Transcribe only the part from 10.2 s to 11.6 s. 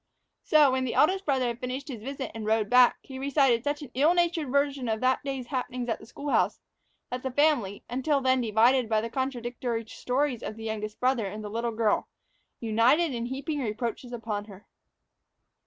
of the youngest brother and the